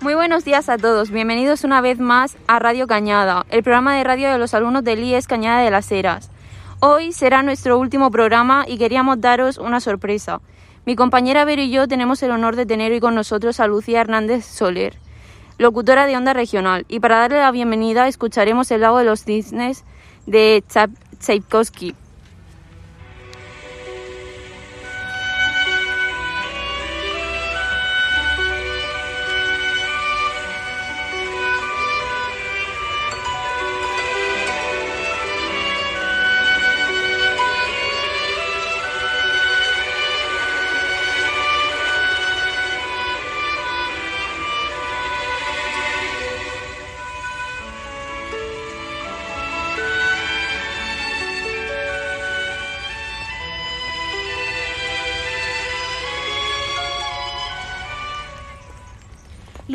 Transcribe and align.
Muy 0.00 0.14
buenos 0.14 0.44
días 0.44 0.68
a 0.68 0.78
todos, 0.78 1.10
bienvenidos 1.10 1.64
una 1.64 1.80
vez 1.80 1.98
más 1.98 2.36
a 2.46 2.60
Radio 2.60 2.86
Cañada, 2.86 3.44
el 3.50 3.64
programa 3.64 3.96
de 3.96 4.04
radio 4.04 4.30
de 4.30 4.38
los 4.38 4.54
alumnos 4.54 4.84
del 4.84 5.02
IES 5.02 5.26
Cañada 5.26 5.60
de 5.60 5.72
las 5.72 5.90
Heras. 5.90 6.30
Hoy 6.78 7.10
será 7.10 7.42
nuestro 7.42 7.76
último 7.80 8.08
programa 8.12 8.64
y 8.68 8.78
queríamos 8.78 9.20
daros 9.20 9.58
una 9.58 9.80
sorpresa. 9.80 10.40
Mi 10.86 10.94
compañera 10.94 11.44
Vero 11.44 11.62
y 11.62 11.70
yo 11.70 11.88
tenemos 11.88 12.22
el 12.22 12.30
honor 12.30 12.54
de 12.54 12.64
tener 12.64 12.92
hoy 12.92 13.00
con 13.00 13.16
nosotros 13.16 13.58
a 13.58 13.66
Lucía 13.66 14.00
Hernández 14.00 14.44
Soler, 14.44 14.94
locutora 15.58 16.06
de 16.06 16.16
Onda 16.16 16.32
Regional, 16.32 16.86
y 16.88 17.00
para 17.00 17.18
darle 17.18 17.40
la 17.40 17.50
bienvenida 17.50 18.06
escucharemos 18.06 18.70
El 18.70 18.82
lago 18.82 18.98
de 18.98 19.04
los 19.04 19.24
cisnes 19.24 19.84
de 20.26 20.62
Tchaikovsky. 21.18 21.96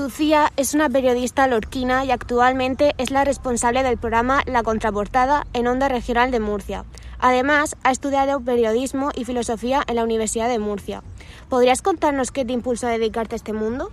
Lucía 0.03 0.51
es 0.57 0.73
una 0.73 0.89
periodista 0.89 1.47
lorquina 1.47 2.03
y 2.03 2.11
actualmente 2.11 2.93
es 2.97 3.09
la 3.09 3.23
responsable 3.23 3.83
del 3.83 3.97
programa 3.97 4.41
La 4.45 4.61
Contraportada 4.61 5.47
en 5.53 5.65
Onda 5.65 5.87
Regional 5.87 6.29
de 6.29 6.41
Murcia. 6.41 6.83
Además, 7.19 7.77
ha 7.85 7.91
estudiado 7.91 8.41
periodismo 8.41 9.11
y 9.15 9.23
filosofía 9.23 9.81
en 9.87 9.95
la 9.95 10.03
Universidad 10.03 10.49
de 10.49 10.59
Murcia. 10.59 11.03
¿Podrías 11.47 11.81
contarnos 11.81 12.31
qué 12.31 12.43
te 12.43 12.51
impulsó 12.51 12.87
a 12.87 12.89
dedicarte 12.89 13.35
a 13.35 13.37
este 13.37 13.53
mundo? 13.53 13.91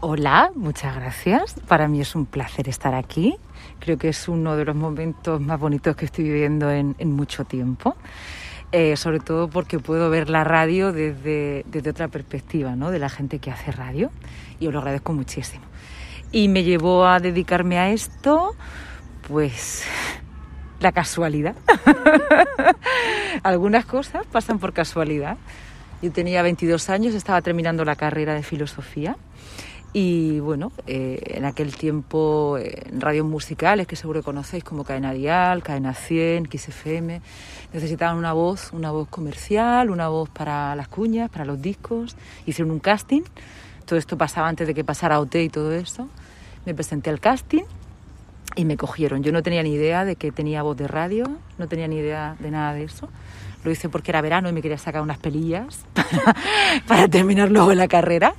Hola, 0.00 0.50
muchas 0.54 0.96
gracias. 0.96 1.54
Para 1.66 1.88
mí 1.88 2.02
es 2.02 2.14
un 2.14 2.26
placer 2.26 2.68
estar 2.68 2.94
aquí. 2.94 3.38
Creo 3.80 3.96
que 3.96 4.10
es 4.10 4.28
uno 4.28 4.54
de 4.54 4.66
los 4.66 4.76
momentos 4.76 5.40
más 5.40 5.58
bonitos 5.58 5.96
que 5.96 6.04
estoy 6.04 6.24
viviendo 6.24 6.70
en, 6.70 6.94
mucho 7.04 7.46
tiempo. 7.46 7.96
Eh, 8.74 8.96
sobre 8.96 9.20
todo 9.20 9.48
porque 9.48 9.78
puedo 9.78 10.08
ver 10.08 10.30
la 10.30 10.44
radio 10.44 10.92
desde, 10.92 11.62
desde 11.66 11.90
otra 11.90 12.08
perspectiva, 12.08 12.74
¿no? 12.74 12.90
de 12.90 12.98
la 12.98 13.10
gente 13.10 13.38
que 13.38 13.50
hace 13.50 13.70
radio 13.70 14.10
y 14.60 14.66
os 14.66 14.72
lo 14.72 14.78
agradezco 14.78 15.12
muchísimo. 15.12 15.62
Y 16.30 16.48
me 16.48 16.64
llevó 16.64 17.06
a 17.06 17.20
dedicarme 17.20 17.78
a 17.78 17.90
esto, 17.90 18.56
pues 19.28 19.84
la 20.80 20.90
casualidad. 20.90 21.54
Algunas 23.42 23.84
cosas 23.84 24.26
pasan 24.26 24.58
por 24.58 24.72
casualidad. 24.72 25.36
Yo 26.00 26.10
tenía 26.10 26.40
22 26.42 26.88
años, 26.88 27.14
estaba 27.14 27.42
terminando 27.42 27.84
la 27.84 27.94
carrera 27.94 28.32
de 28.32 28.42
filosofía 28.42 29.16
y 29.92 30.40
bueno, 30.40 30.72
eh, 30.86 31.20
en 31.36 31.44
aquel 31.44 31.76
tiempo 31.76 32.56
en 32.58 33.00
radios 33.00 33.26
musicales 33.26 33.86
que 33.86 33.96
seguro 33.96 34.22
conocéis 34.22 34.64
como 34.64 34.84
Cadena 34.84 35.12
Dial, 35.12 35.62
Cadena 35.62 35.94
100, 35.94 36.48
XFM, 36.50 37.20
necesitaban 37.72 38.16
una 38.16 38.32
voz, 38.32 38.72
una 38.72 38.90
voz 38.90 39.08
comercial, 39.08 39.90
una 39.90 40.08
voz 40.08 40.30
para 40.30 40.74
las 40.76 40.88
cuñas, 40.88 41.30
para 41.30 41.44
los 41.44 41.60
discos. 41.60 42.16
Hicieron 42.46 42.70
un 42.70 42.78
casting 42.78 43.22
todo 43.84 43.98
esto 43.98 44.16
pasaba 44.16 44.48
antes 44.48 44.66
de 44.66 44.74
que 44.74 44.84
pasara 44.84 45.20
OT 45.20 45.36
y 45.36 45.48
todo 45.48 45.72
eso. 45.72 46.08
Me 46.64 46.74
presenté 46.74 47.10
al 47.10 47.20
casting 47.20 47.64
y 48.56 48.64
me 48.64 48.76
cogieron. 48.76 49.22
Yo 49.22 49.32
no 49.32 49.42
tenía 49.42 49.62
ni 49.62 49.72
idea 49.72 50.04
de 50.04 50.16
que 50.16 50.32
tenía 50.32 50.62
voz 50.62 50.76
de 50.76 50.88
radio, 50.88 51.24
no 51.58 51.68
tenía 51.68 51.88
ni 51.88 51.96
idea 51.96 52.36
de 52.38 52.50
nada 52.50 52.74
de 52.74 52.84
eso. 52.84 53.08
Lo 53.64 53.70
hice 53.70 53.88
porque 53.88 54.10
era 54.10 54.20
verano 54.20 54.48
y 54.48 54.52
me 54.52 54.62
quería 54.62 54.78
sacar 54.78 55.02
unas 55.02 55.18
pelillas 55.18 55.84
para, 56.86 57.08
terminar 57.08 57.50
luego 57.50 57.74
la 57.74 57.88
carrera. 57.88 58.34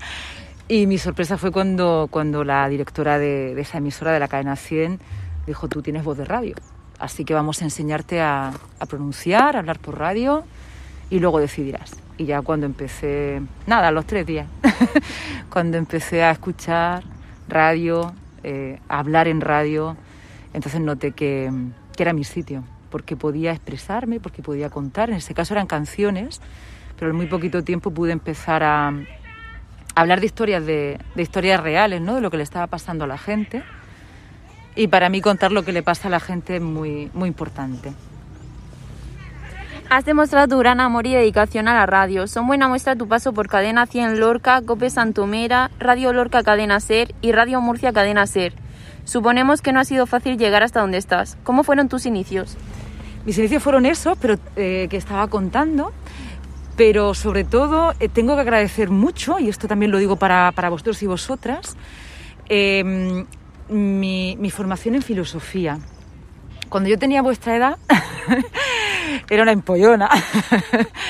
Y 0.68 0.88
mi 0.88 0.98
sorpresa 0.98 1.38
fue 1.38 1.52
cuando, 1.52 2.08
cuando 2.10 2.44
la 2.44 2.68
directora 2.70 3.20
de, 3.20 3.60
esa 3.60 3.80
emisora 3.80 4.12
de 4.12 4.20
la 4.20 4.28
cadena 4.28 4.56
100 4.56 5.00
dijo, 5.46 5.68
tú 5.68 5.82
tienes 5.82 6.04
voz 6.04 6.18
de 6.18 6.26
radio, 6.26 6.56
así 7.00 7.26
que 7.26 7.34
vamos 7.34 7.62
a 7.62 7.66
enseñarte 7.66 8.22
a, 8.22 8.54
a 8.80 8.86
pronunciar, 8.86 9.56
a 9.56 9.60
hablar 9.60 9.80
por 9.80 10.00
radio 10.00 10.46
y 11.10 11.20
luego 11.20 11.40
decidirás. 11.40 11.96
Y 12.18 12.26
ya 12.26 12.42
cuando 12.42 12.66
empecé, 12.66 13.42
nada, 13.68 13.92
los 13.92 14.06
tres 14.06 14.26
días, 14.26 14.48
cuando 15.50 15.78
empecé 15.78 16.24
a 16.24 16.32
escuchar 16.32 17.04
radio, 17.48 18.14
eh, 18.44 18.80
a 18.88 19.00
hablar 19.00 19.28
en 19.28 19.42
radio, 19.42 19.98
entonces 20.54 20.80
noté 20.80 21.12
que, 21.12 21.52
que, 21.96 22.04
era 22.04 22.14
mi 22.14 22.24
sitio, 22.24 22.64
porque 22.90 23.18
podía 23.18 23.52
expresarme, 23.52 24.20
porque 24.20 24.42
podía 24.42 24.70
contar, 24.70 25.10
en 25.10 25.18
ese 25.18 25.34
caso 25.34 25.54
eran 25.54 25.68
canciones, 25.68 26.42
pero 26.98 27.12
en 27.12 27.18
muy 27.18 27.26
poquito 27.28 27.64
tiempo 27.64 27.92
pude 27.92 28.12
empezar 28.12 28.64
a, 28.64 28.88
a 28.88 28.94
hablar 29.96 30.20
de 30.20 30.26
historias, 30.26 30.66
de, 30.66 31.00
de, 31.16 31.22
historias 31.22 31.62
reales, 31.62 32.02
¿no? 32.02 32.16
de 32.16 32.22
lo 32.22 32.32
que 32.32 32.38
le 32.38 32.44
estaba 32.44 32.68
pasando 32.68 33.04
a 33.06 33.08
la 33.08 33.18
gente. 33.18 33.64
Y 34.76 34.88
para 34.88 35.10
mí 35.10 35.22
contar 35.22 35.52
lo 35.52 35.64
que 35.64 35.72
le 35.72 35.84
pasa 35.84 36.08
a 36.08 36.12
la 36.12 36.20
gente 36.20 36.56
es 36.56 36.62
muy, 36.62 37.10
muy 37.14 37.28
importante. 37.28 37.94
Has 39.90 40.06
demostrado 40.06 40.48
tu 40.48 40.58
gran 40.58 40.80
amor 40.80 41.06
y 41.06 41.14
dedicación 41.14 41.68
a 41.68 41.74
la 41.76 41.86
radio. 41.86 42.26
Son 42.26 42.48
buena 42.48 42.68
muestra 42.68 42.96
tu 42.96 43.08
paso 43.08 43.34
por 43.34 43.48
Cadena 43.48 43.86
100 43.86 44.20
Lorca, 44.20 44.62
Cope 44.64 44.90
Santomera, 44.90 45.70
Radio 45.78 46.14
Lorca 46.14 46.42
Cadena 46.42 46.80
Ser 46.80 47.14
y 47.22 47.32
Radio 47.32 47.62
Murcia 47.62 47.94
Cadena 47.94 48.26
Ser. 48.26 48.54
Suponemos 49.06 49.62
que 49.62 49.74
no 49.74 49.80
ha 49.80 49.86
sido 49.86 50.08
fácil 50.08 50.38
llegar 50.38 50.64
hasta 50.64 50.80
donde 50.80 50.98
estás. 50.98 51.38
¿Cómo 51.44 51.64
fueron 51.64 51.90
tus 51.90 52.06
inicios? 52.06 52.58
Mis 53.26 53.38
inicios 53.38 53.62
fueron 53.62 53.86
esos, 53.86 54.18
pero 54.18 54.38
eh, 54.56 54.88
que 54.90 54.98
estaba 54.98 55.28
contando. 55.28 55.92
Pero 56.76 57.14
sobre 57.14 57.44
todo 57.44 57.94
eh, 58.00 58.10
tengo 58.10 58.36
que 58.36 58.42
agradecer 58.42 58.90
mucho, 58.90 59.40
y 59.40 59.50
esto 59.50 59.68
también 59.68 59.92
lo 59.92 59.98
digo 59.98 60.16
para, 60.16 60.52
para 60.54 60.70
vosotros 60.70 61.02
y 61.04 61.08
vosotras, 61.08 61.76
eh, 62.50 63.26
mi, 63.70 64.36
mi 64.40 64.50
formación 64.50 64.96
en 64.96 65.02
filosofía. 65.02 65.80
Cuando 66.70 66.90
yo 66.90 66.98
tenía 66.98 67.22
vuestra 67.22 67.56
edad, 67.56 67.78
era 69.30 69.44
una 69.44 69.52
empollona. 69.52 70.10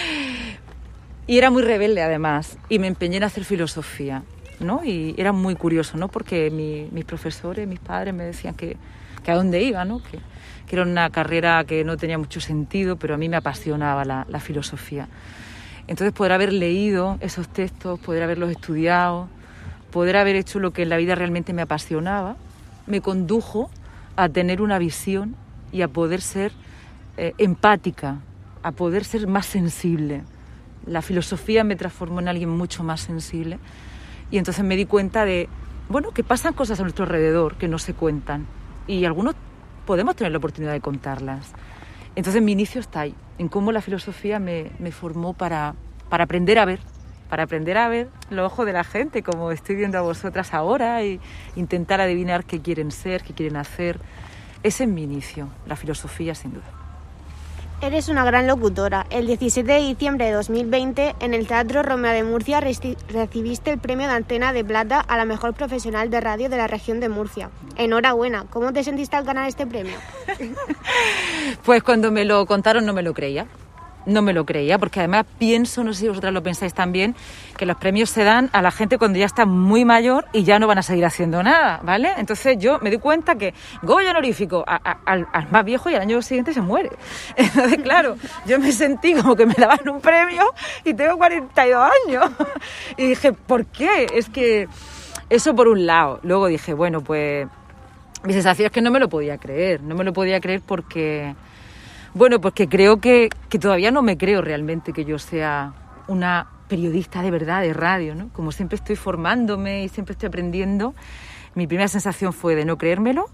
y 1.28 1.38
era 1.38 1.50
muy 1.50 1.64
rebelde 1.64 2.02
además. 2.02 2.58
Y 2.68 2.80
me 2.80 2.88
empeñé 2.88 3.18
en 3.18 3.24
hacer 3.24 3.46
filosofía. 3.46 4.24
¿no? 4.60 4.84
Y 4.84 5.16
era 5.18 5.32
muy 5.32 5.56
curioso, 5.56 5.98
¿no? 5.98 6.08
Porque 6.08 6.50
mi, 6.50 6.88
mis 6.92 7.06
profesores, 7.06 7.68
mis 7.68 7.80
padres 7.80 8.14
me 8.14 8.24
decían 8.24 8.56
que, 8.56 8.78
que 9.24 9.32
a 9.32 9.36
dónde 9.36 9.62
iba, 9.62 9.86
¿no? 9.86 10.02
Que, 10.02 10.20
que, 10.68 10.76
era 10.76 10.84
una 10.84 11.10
carrera 11.10 11.64
que 11.66 11.84
no 11.84 11.98
tenía 11.98 12.18
mucho 12.18 12.40
sentido, 12.40 12.96
pero 12.96 13.16
a 13.16 13.18
mí 13.18 13.30
me 13.30 13.38
apasionaba 13.38 14.06
la, 14.06 14.26
la 14.30 14.40
filosofía. 14.40 15.08
Entonces 15.88 16.14
poder 16.14 16.32
haber 16.32 16.54
leído 16.54 17.18
esos 17.20 17.48
textos, 17.50 18.00
poder 18.00 18.24
haberlos 18.24 18.50
estudiado, 18.52 19.28
poder 19.92 20.18
haber 20.18 20.36
hecho 20.36 20.60
lo 20.60 20.72
que 20.72 20.84
en 20.84 20.90
la 20.90 20.98
vida 20.98 21.16
realmente 21.16 21.54
me 21.54 21.62
apasionaba, 21.62 22.36
me 22.88 23.02
condujo 23.02 23.70
a 24.16 24.30
tener 24.30 24.62
una 24.62 24.80
visión 24.80 25.36
y 25.72 25.82
a 25.82 25.88
poder 25.88 26.22
ser 26.22 26.52
eh, 27.18 27.34
empática, 27.38 28.20
a 28.64 28.72
poder 28.72 29.04
ser 29.04 29.28
más 29.28 29.46
sensible. 29.46 30.24
La 30.86 31.02
filosofía 31.02 31.64
me 31.64 31.76
transformó 31.76 32.20
en 32.20 32.28
alguien 32.28 32.50
mucho 32.50 32.84
más 32.84 33.02
sensible 33.02 33.60
y 34.32 34.38
entonces 34.38 34.64
me 34.64 34.76
di 34.76 34.86
cuenta 34.86 35.26
de, 35.26 35.50
bueno, 35.90 36.12
que 36.12 36.24
pasan 36.24 36.54
cosas 36.54 36.80
a 36.80 36.84
nuestro 36.84 37.06
alrededor 37.06 37.56
que 37.56 37.68
no 37.68 37.78
se 37.78 37.94
cuentan 37.94 38.46
y 38.88 39.06
algunos 39.06 39.36
podemos 39.86 40.16
tener 40.16 40.32
la 40.32 40.38
oportunidad 40.38 40.72
de 40.72 40.82
contarlas. 40.82 41.54
Entonces 42.16 42.42
mi 42.42 42.52
inicio 42.52 42.82
está 42.82 43.02
ahí, 43.02 43.16
en 43.38 43.48
cómo 43.48 43.72
la 43.72 43.82
filosofía 43.82 44.40
me, 44.40 44.70
formó 44.92 45.34
para, 45.34 45.76
para 46.10 46.26
aprender 46.26 46.60
a 46.60 46.66
ver, 46.66 46.80
para 47.30 47.44
aprender 47.44 47.78
a 47.78 47.88
ver 47.88 48.10
los 48.30 48.46
ojos 48.46 48.66
de 48.66 48.74
la 48.74 48.84
gente, 48.84 49.24
como 49.24 49.52
estoy 49.52 49.76
viendo 49.76 49.98
a 49.98 50.02
vosotras 50.02 50.54
ahora, 50.54 51.02
e 51.02 51.20
intentar 51.56 52.02
adivinar 52.02 52.46
qué 52.46 52.62
quieren 52.62 52.92
ser, 52.92 53.24
qué 53.24 53.34
quieren 53.34 53.58
hacer. 53.58 54.00
Ese 54.62 54.84
es 54.84 54.90
mi 54.90 55.04
inicio, 55.04 55.50
la 55.66 55.76
filosofía 55.76 56.36
sin 56.36 56.54
duda. 56.54 56.83
Eres 57.84 58.08
una 58.08 58.24
gran 58.24 58.48
locutora. 58.48 59.06
El 59.10 59.28
17 59.28 59.70
de 59.70 59.80
diciembre 59.80 60.28
de 60.28 60.32
2020, 60.32 61.16
en 61.20 61.34
el 61.34 61.46
Teatro 61.48 61.84
Romea 61.84 62.14
de 62.14 62.24
Murcia, 62.24 62.62
recibiste 62.62 63.72
el 63.72 63.78
premio 63.78 64.08
de 64.08 64.14
Antena 64.14 64.54
de 64.54 64.64
Plata 64.64 65.02
a 65.02 65.18
la 65.18 65.26
mejor 65.26 65.54
profesional 65.54 66.10
de 66.10 66.22
radio 66.22 66.48
de 66.48 66.56
la 66.56 66.68
región 66.68 67.02
de 67.02 67.10
Murcia. 67.10 67.50
Enhorabuena. 67.76 68.46
¿Cómo 68.50 68.72
te 68.72 68.86
sentiste 68.86 69.18
al 69.18 69.26
ganar 69.26 69.50
este 69.50 69.68
premio? 69.68 69.98
pues 71.66 71.84
cuando 71.84 72.10
me 72.10 72.24
lo 72.24 72.46
contaron 72.46 72.86
no 72.86 72.94
me 72.94 73.04
lo 73.04 73.14
creía 73.14 73.48
no 74.06 74.22
me 74.22 74.34
lo 74.34 74.46
creía, 74.46 74.78
porque 74.78 75.00
además 75.00 75.26
pienso, 75.38 75.84
no 75.84 75.94
sé 75.94 76.02
si 76.02 76.08
vosotras 76.08 76.34
lo 76.34 76.44
pensáis 76.44 76.74
también, 76.74 77.16
que 77.58 77.66
los 77.66 77.78
premios 77.78 78.10
se 78.10 78.24
dan 78.24 78.50
a 78.54 78.62
la 78.62 78.72
gente 78.72 78.98
cuando 78.98 79.20
ya 79.20 79.26
está 79.26 79.46
muy 79.46 79.86
mayor 79.86 80.26
y 80.34 80.44
ya 80.44 80.60
no 80.60 80.68
van 80.68 80.78
a 80.78 80.84
seguir 80.84 81.06
haciendo 81.06 81.42
nada, 81.44 81.80
¿vale? 81.84 82.12
Entonces 82.18 82.58
yo 82.58 82.80
me 82.80 82.90
di 82.90 82.98
cuenta 82.98 83.36
que 83.36 83.54
Goya 83.82 84.12
honorífico 84.12 84.64
al, 84.68 85.28
al, 85.32 85.52
más 85.52 85.66
viejo 85.66 85.90
y 85.90 85.96
al 85.96 86.02
año 86.02 86.22
siguiente 86.22 86.54
se 86.54 86.62
muere. 86.62 86.90
Entonces, 87.36 87.82
claro, 87.82 88.16
yo 88.46 88.60
me 88.60 88.72
sentí 88.72 89.14
como 89.14 89.36
que 89.36 89.46
me 89.46 89.54
daban 89.54 89.88
un 89.90 90.02
premio 90.02 90.44
y 90.84 90.94
tengo 90.94 91.18
42 91.18 91.90
años. 92.08 92.26
Y 92.98 93.08
dije, 93.08 93.34
¿por 93.34 93.66
qué? 93.66 94.08
Es 94.14 94.30
que 94.30 94.68
Eso 95.30 95.56
por 95.56 95.68
un 95.68 95.86
lado. 95.86 96.20
Luego 96.24 96.48
dije, 96.48 96.74
bueno, 96.74 97.02
pues 97.02 97.48
mi 98.24 98.34
sensación 98.34 98.68
es 98.68 98.72
que 98.72 98.82
no 98.82 98.92
me 98.92 99.00
lo 99.00 99.10
podía 99.10 99.38
creer. 99.38 99.82
No 99.82 99.96
me 99.96 100.04
lo 100.04 100.14
podía 100.14 100.40
creer 100.40 100.62
porque, 100.66 101.36
bueno, 102.14 102.40
porque 102.42 102.68
creo 102.68 102.98
que, 102.98 103.30
que 103.50 103.60
todavía 103.60 103.92
no 103.92 104.02
me 104.02 104.18
creo 104.18 104.42
realmente 104.42 104.94
que 104.94 105.06
yo 105.06 105.20
sea 105.20 105.74
una 106.08 106.48
periodista 106.68 107.22
de 107.22 107.32
verdad 107.32 107.62
de 107.62 107.74
radio, 107.74 108.16
¿no? 108.16 108.30
Como 108.30 108.52
siempre 108.52 108.76
estoy 108.76 108.96
formándome 108.96 109.84
y 109.84 109.90
siempre 109.90 110.14
estoy 110.14 110.28
aprendiendo, 110.28 110.94
mi 111.56 111.68
primera 111.68 111.88
sensación 111.88 112.34
fue 112.34 112.56
de 112.56 112.66
no 112.66 112.78
creérmelo 112.78 113.26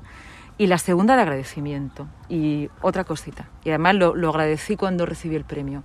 y 0.58 0.68
la 0.68 0.78
segunda 0.78 1.16
de 1.16 1.22
agradecimiento. 1.22 2.08
Y 2.28 2.70
otra 2.82 3.04
cosita, 3.04 3.48
y 3.64 3.70
además 3.70 3.96
lo, 3.96 4.16
lo 4.16 4.30
agradecí 4.30 4.76
cuando 4.76 5.06
recibí 5.06 5.36
el 5.36 5.46
premio. 5.46 5.84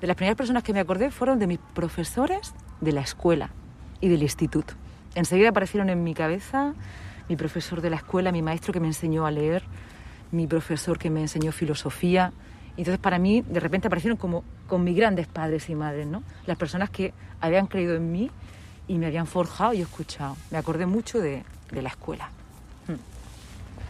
De 0.00 0.06
las 0.06 0.16
primeras 0.16 0.36
personas 0.36 0.62
que 0.62 0.72
me 0.72 0.80
acordé 0.80 1.10
fueron 1.10 1.38
de 1.38 1.46
mis 1.46 1.58
profesores 1.58 2.54
de 2.80 2.92
la 2.92 3.00
escuela 3.00 3.50
y 4.00 4.08
del 4.08 4.22
instituto. 4.22 4.74
Enseguida 5.14 5.50
aparecieron 5.50 5.90
en 5.90 6.04
mi 6.04 6.14
cabeza 6.14 6.74
mi 7.28 7.36
profesor 7.36 7.80
de 7.80 7.90
la 7.90 7.96
escuela, 7.96 8.32
mi 8.32 8.42
maestro 8.42 8.72
que 8.72 8.80
me 8.80 8.88
enseñó 8.88 9.24
a 9.24 9.30
leer, 9.30 9.62
mi 10.32 10.46
profesor 10.46 10.98
que 10.98 11.10
me 11.10 11.20
enseñó 11.20 11.52
filosofía. 11.52 12.32
Entonces 12.76 12.98
para 12.98 13.18
mí 13.18 13.42
de 13.42 13.60
repente 13.60 13.88
aparecieron 13.88 14.16
como 14.16 14.44
con 14.66 14.84
mis 14.84 14.96
grandes 14.96 15.26
padres 15.26 15.68
y 15.68 15.74
madres, 15.74 16.06
¿no? 16.06 16.22
Las 16.46 16.56
personas 16.56 16.90
que 16.90 17.12
habían 17.40 17.66
creído 17.66 17.94
en 17.94 18.10
mí 18.10 18.30
y 18.88 18.98
me 18.98 19.06
habían 19.06 19.26
forjado 19.26 19.72
y 19.72 19.80
escuchado. 19.80 20.36
Me 20.50 20.58
acordé 20.58 20.86
mucho 20.86 21.20
de, 21.20 21.44
de 21.70 21.82
la 21.82 21.88
escuela. 21.90 22.30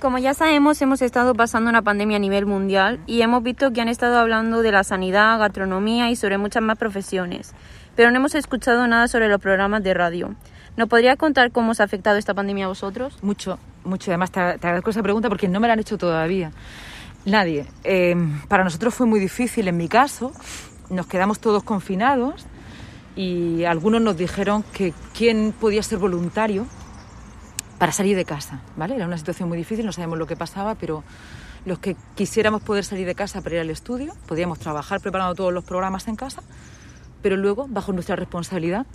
Como 0.00 0.16
ya 0.16 0.32
sabemos, 0.32 0.80
hemos 0.80 1.02
estado 1.02 1.34
pasando 1.34 1.68
una 1.68 1.82
pandemia 1.82 2.16
a 2.16 2.20
nivel 2.20 2.46
mundial 2.46 3.00
y 3.06 3.20
hemos 3.20 3.42
visto 3.42 3.70
que 3.70 3.82
han 3.82 3.88
estado 3.88 4.18
hablando 4.18 4.62
de 4.62 4.72
la 4.72 4.82
sanidad, 4.82 5.38
gastronomía 5.38 6.10
y 6.10 6.16
sobre 6.16 6.38
muchas 6.38 6.62
más 6.62 6.78
profesiones, 6.78 7.52
pero 7.96 8.10
no 8.10 8.16
hemos 8.16 8.34
escuchado 8.34 8.86
nada 8.86 9.08
sobre 9.08 9.28
los 9.28 9.42
programas 9.42 9.82
de 9.82 9.92
radio. 9.92 10.34
¿Nos 10.78 10.88
podría 10.88 11.16
contar 11.16 11.52
cómo 11.52 11.72
os 11.72 11.80
ha 11.80 11.84
afectado 11.84 12.16
esta 12.16 12.32
pandemia 12.32 12.64
a 12.64 12.68
vosotros? 12.68 13.18
Mucho, 13.22 13.58
mucho. 13.84 14.10
Además, 14.10 14.30
te, 14.30 14.40
te 14.40 14.66
agradezco 14.66 14.90
esa 14.90 15.02
pregunta 15.02 15.28
porque 15.28 15.48
no 15.48 15.60
me 15.60 15.66
la 15.66 15.74
han 15.74 15.80
hecho 15.80 15.98
todavía. 15.98 16.52
Nadie. 17.24 17.66
Eh, 17.84 18.16
para 18.48 18.64
nosotros 18.64 18.94
fue 18.94 19.06
muy 19.06 19.20
difícil 19.20 19.68
en 19.68 19.76
mi 19.76 19.88
caso. 19.88 20.32
Nos 20.88 21.06
quedamos 21.06 21.38
todos 21.38 21.62
confinados 21.62 22.46
y 23.14 23.64
algunos 23.64 24.00
nos 24.00 24.16
dijeron 24.16 24.64
que 24.72 24.94
quién 25.14 25.52
podía 25.58 25.82
ser 25.82 25.98
voluntario 25.98 26.66
para 27.78 27.92
salir 27.92 28.16
de 28.16 28.24
casa, 28.24 28.60
¿vale? 28.76 28.96
Era 28.96 29.06
una 29.06 29.18
situación 29.18 29.48
muy 29.48 29.58
difícil, 29.58 29.86
no 29.86 29.92
sabemos 29.92 30.18
lo 30.18 30.26
que 30.26 30.36
pasaba, 30.36 30.74
pero 30.74 31.02
los 31.64 31.78
que 31.78 31.96
quisiéramos 32.14 32.62
poder 32.62 32.84
salir 32.84 33.06
de 33.06 33.14
casa 33.14 33.42
para 33.42 33.56
ir 33.56 33.60
al 33.62 33.70
estudio, 33.70 34.14
podíamos 34.26 34.58
trabajar 34.58 35.00
preparando 35.00 35.34
todos 35.34 35.52
los 35.52 35.64
programas 35.64 36.08
en 36.08 36.16
casa, 36.16 36.42
pero 37.22 37.36
luego, 37.36 37.66
bajo 37.68 37.92
nuestra 37.92 38.16
responsabilidad, 38.16 38.86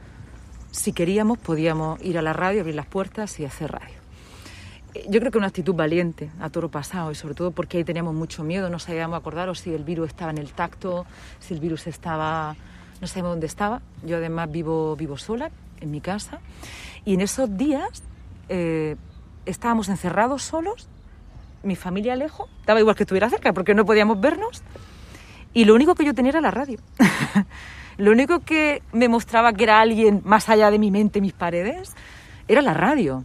si 0.72 0.94
queríamos, 0.94 1.38
podíamos 1.38 2.02
ir 2.04 2.18
a 2.18 2.22
la 2.22 2.34
radio, 2.34 2.62
abrir 2.62 2.76
las 2.76 2.88
puertas 2.88 3.40
y 3.40 3.46
hacer 3.46 3.72
radio. 3.72 4.05
Yo 5.10 5.20
creo 5.20 5.32
que 5.32 5.38
una 5.38 5.48
actitud 5.48 5.76
valiente 5.76 6.32
a 6.40 6.50
toro 6.50 6.70
pasado 6.70 7.12
y 7.12 7.16
sobre 7.16 7.36
todo 7.36 7.52
porque 7.52 7.78
ahí 7.78 7.84
teníamos 7.84 8.14
mucho 8.14 8.44
miedo, 8.44 8.70
no 8.70 8.80
sabíamos 8.80 9.18
acordaros 9.18 9.60
si 9.60 9.74
el 9.74 9.84
virus 9.84 10.10
estaba 10.10 10.32
en 10.32 10.38
el 10.38 10.54
tacto, 10.54 11.06
si 11.40 11.54
el 11.54 11.60
virus 11.60 11.88
estaba, 11.88 12.56
no 13.02 13.08
sabíamos 13.08 13.34
dónde 13.34 13.48
estaba. 13.48 13.82
Yo 14.04 14.18
además 14.18 14.50
vivo, 14.52 14.96
vivo 14.96 15.18
sola 15.18 15.52
en 15.82 15.92
mi 15.92 16.02
casa 16.02 16.40
y 17.04 17.14
en 17.14 17.22
esos 17.22 17.58
días 17.58 18.04
eh, 18.48 18.96
estábamos 19.46 19.90
encerrados 19.90 20.44
solos, 20.44 20.88
mi 21.62 21.76
familia 21.76 22.16
lejos, 22.16 22.50
daba 22.66 22.80
igual 22.80 22.96
que 22.96 23.04
estuviera 23.04 23.30
cerca 23.30 23.54
porque 23.54 23.74
no 23.74 23.86
podíamos 23.86 24.20
vernos 24.20 24.64
y 25.54 25.66
lo 25.66 25.76
único 25.76 25.96
que 25.96 26.06
yo 26.06 26.14
tenía 26.14 26.32
era 26.32 26.42
la 26.42 26.52
radio. 26.52 26.80
lo 27.98 28.12
único 28.12 28.42
que 28.42 28.82
me 28.92 29.08
mostraba 29.10 29.54
que 29.54 29.64
era 29.64 29.80
alguien 29.80 30.22
más 30.24 30.50
allá 30.50 30.72
de 30.72 30.80
mi 30.80 30.92
mente, 30.92 31.22
mis 31.22 31.34
paredes, 31.34 31.94
era 32.48 32.62
la 32.62 32.74
radio. 32.74 33.24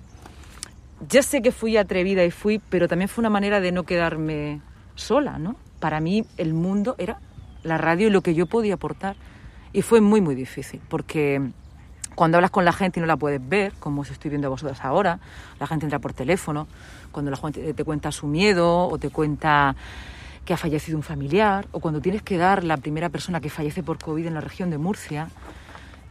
Ya 1.09 1.23
sé 1.23 1.41
que 1.41 1.51
fui 1.51 1.77
atrevida 1.77 2.25
y 2.25 2.31
fui, 2.31 2.61
pero 2.69 2.87
también 2.87 3.09
fue 3.09 3.23
una 3.23 3.31
manera 3.31 3.61
de 3.61 3.73
no 3.73 3.85
quedarme 3.85 4.61
sola, 4.97 5.39
¿no? 5.39 5.57
Para 5.79 6.01
mí 6.01 6.27
el 6.37 6.53
mundo 6.53 6.95
era 6.99 7.19
la 7.63 7.79
radio 7.79 8.09
y 8.09 8.11
lo 8.11 8.21
que 8.21 8.35
yo 8.35 8.47
podía 8.47 8.75
aportar. 8.75 9.17
Y 9.73 9.83
fue 9.83 10.01
muy, 10.01 10.21
muy 10.21 10.35
difícil, 10.35 10.81
porque 10.89 11.41
cuando 12.15 12.37
hablas 12.37 12.51
con 12.51 12.65
la 12.65 12.73
gente 12.73 12.99
y 12.99 13.01
no 13.01 13.07
la 13.07 13.17
puedes 13.17 13.41
ver, 13.47 13.73
como 13.79 14.03
os 14.03 14.11
estoy 14.11 14.29
viendo 14.29 14.49
a 14.49 14.51
vosotros 14.51 14.79
ahora, 14.83 15.21
la 15.59 15.67
gente 15.67 15.87
entra 15.87 16.01
por 16.01 16.13
teléfono, 16.13 16.67
cuando 17.13 17.31
la 17.31 17.37
gente 17.39 17.73
te 17.73 17.85
cuenta 17.85 18.13
su 18.13 18.27
miedo 18.27 18.89
o 18.89 18.99
te 18.99 19.09
cuenta 19.09 19.77
que 20.45 20.53
ha 20.53 20.57
fallecido 20.57 20.99
un 20.99 21.03
familiar, 21.03 21.67
o 21.71 21.81
cuando 21.81 22.01
tienes 22.01 22.23
que 22.23 22.37
dar 22.37 22.65
la 22.65 22.77
primera 22.77 23.09
persona 23.09 23.41
que 23.41 23.49
fallece 23.49 23.83
por 23.83 23.99
COVID 23.99 24.27
en 24.27 24.35
la 24.35 24.41
región 24.41 24.69
de 24.69 24.79
Murcia, 24.79 25.29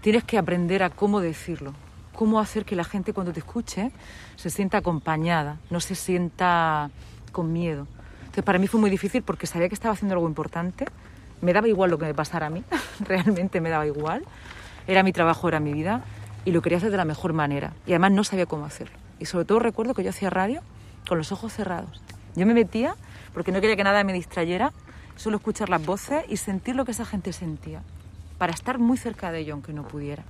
tienes 0.01 0.23
que 0.23 0.37
aprender 0.37 0.81
a 0.81 0.89
cómo 0.89 1.19
decirlo, 1.19 1.73
cómo 2.13 2.39
hacer 2.39 2.65
que 2.65 2.75
la 2.75 2.83
gente 2.83 3.13
cuando 3.13 3.33
te 3.33 3.39
escuche 3.39 3.91
se 4.35 4.49
sienta 4.49 4.79
acompañada, 4.79 5.57
no 5.69 5.79
se 5.79 5.95
sienta 5.95 6.89
con 7.31 7.53
miedo. 7.53 7.87
Entonces 8.21 8.43
para 8.43 8.59
mí 8.59 8.67
fue 8.67 8.79
muy 8.79 8.89
difícil 8.89 9.23
porque 9.23 9.47
sabía 9.47 9.69
que 9.69 9.75
estaba 9.75 9.93
haciendo 9.93 10.15
algo 10.15 10.27
importante, 10.27 10.85
me 11.41 11.53
daba 11.53 11.67
igual 11.67 11.89
lo 11.89 11.97
que 11.97 12.05
me 12.05 12.13
pasara 12.13 12.47
a 12.47 12.49
mí, 12.49 12.63
realmente 12.99 13.61
me 13.61 13.69
daba 13.69 13.87
igual, 13.87 14.23
era 14.87 15.03
mi 15.03 15.13
trabajo, 15.13 15.47
era 15.47 15.59
mi 15.59 15.73
vida 15.73 16.03
y 16.45 16.51
lo 16.51 16.61
quería 16.61 16.77
hacer 16.77 16.91
de 16.91 16.97
la 16.97 17.05
mejor 17.05 17.33
manera 17.33 17.73
y 17.85 17.91
además 17.91 18.11
no 18.11 18.23
sabía 18.23 18.45
cómo 18.45 18.65
hacerlo. 18.65 18.97
Y 19.19 19.25
sobre 19.25 19.45
todo 19.45 19.59
recuerdo 19.59 19.93
que 19.93 20.03
yo 20.03 20.09
hacía 20.09 20.29
radio 20.29 20.61
con 21.07 21.17
los 21.17 21.31
ojos 21.31 21.53
cerrados. 21.53 22.01
Yo 22.35 22.45
me 22.45 22.53
metía 22.53 22.95
porque 23.33 23.51
no 23.51 23.61
quería 23.61 23.75
que 23.75 23.83
nada 23.83 24.03
me 24.03 24.13
distrayera, 24.13 24.71
solo 25.15 25.37
escuchar 25.37 25.69
las 25.69 25.85
voces 25.85 26.23
y 26.29 26.37
sentir 26.37 26.75
lo 26.75 26.85
que 26.85 26.91
esa 26.91 27.05
gente 27.05 27.33
sentía, 27.33 27.81
para 28.37 28.53
estar 28.53 28.79
muy 28.79 28.97
cerca 28.97 29.31
de 29.31 29.39
ello 29.39 29.53
aunque 29.53 29.73
no 29.73 29.87
pudiera. 29.87 30.23